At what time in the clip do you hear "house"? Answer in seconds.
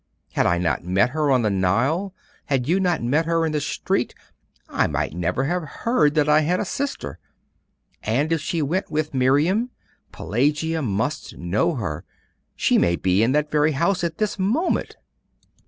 13.73-14.03